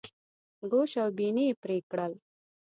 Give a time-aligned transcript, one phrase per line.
[0.71, 2.13] ګوش او بیني یې پرې کړل.